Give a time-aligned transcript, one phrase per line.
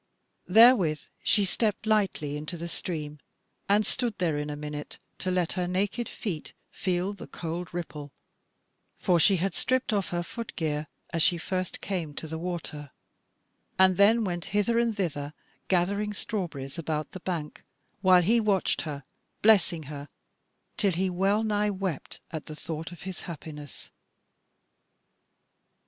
[0.47, 3.19] Therewith she stepped lightly into the stream,
[3.69, 8.11] and stood therein a minute to let her naked feet feel the cold ripple
[8.97, 12.89] (for she had stripped off her foot gear as she first came to the water),
[13.77, 15.35] and then went hither and thither
[15.67, 17.63] gathering strawberries about the bank,
[18.01, 19.03] while he watched her,
[19.43, 20.09] blessing her,
[20.77, 23.91] till he well nigh wept at the thought of his happiness.